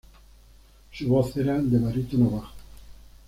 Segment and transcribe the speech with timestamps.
[0.93, 2.53] Su voz era de barítono bajo.